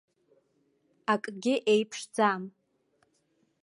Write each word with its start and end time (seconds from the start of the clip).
Акгьы 1.11 1.55
еиԥшӡам. 1.73 2.41